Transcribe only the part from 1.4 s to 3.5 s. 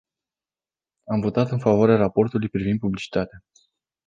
în favoarea raportului privind publicitatea.